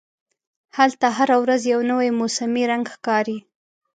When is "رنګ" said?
2.71-2.85